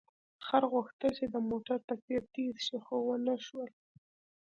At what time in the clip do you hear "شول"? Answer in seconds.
3.45-3.69